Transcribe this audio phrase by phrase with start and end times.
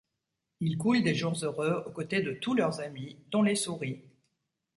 [0.61, 4.01] Ils coulent des jours heureux aux côtés de tous leurs amis, dont les souris.